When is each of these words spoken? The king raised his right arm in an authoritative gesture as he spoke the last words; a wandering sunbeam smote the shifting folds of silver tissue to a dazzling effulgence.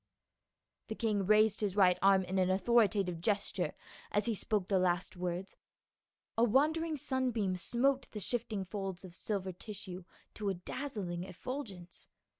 The 0.87 0.95
king 0.95 1.27
raised 1.27 1.61
his 1.61 1.75
right 1.75 1.99
arm 2.01 2.23
in 2.23 2.39
an 2.39 2.49
authoritative 2.49 3.21
gesture 3.21 3.73
as 4.11 4.25
he 4.25 4.33
spoke 4.33 4.67
the 4.67 4.79
last 4.79 5.15
words; 5.15 5.55
a 6.35 6.43
wandering 6.43 6.97
sunbeam 6.97 7.55
smote 7.55 8.09
the 8.09 8.19
shifting 8.19 8.65
folds 8.65 9.05
of 9.05 9.15
silver 9.15 9.51
tissue 9.51 10.03
to 10.33 10.49
a 10.49 10.55
dazzling 10.55 11.23
effulgence. 11.23 12.09